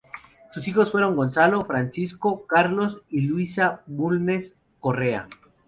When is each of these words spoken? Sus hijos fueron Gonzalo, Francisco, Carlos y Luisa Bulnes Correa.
Sus 0.51 0.67
hijos 0.67 0.91
fueron 0.91 1.15
Gonzalo, 1.15 1.63
Francisco, 1.63 2.47
Carlos 2.47 3.03
y 3.11 3.21
Luisa 3.21 3.83
Bulnes 3.85 4.55
Correa. 4.79 5.27